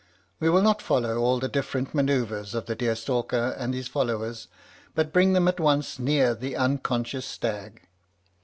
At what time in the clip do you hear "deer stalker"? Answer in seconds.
2.73-3.53